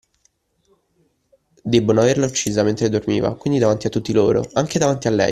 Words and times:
Debbono 1.63 2.01
averla 2.01 2.25
uccisa 2.25 2.63
mentre 2.63 2.89
dormiva, 2.89 3.35
quindi 3.37 3.59
davanti 3.59 3.85
a 3.85 3.91
tutti 3.91 4.11
loro, 4.13 4.43
anche 4.53 4.79
davanti 4.79 5.07
a 5.07 5.11
lei! 5.11 5.29